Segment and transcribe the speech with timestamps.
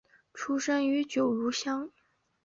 [0.33, 1.91] 出生于九如乡。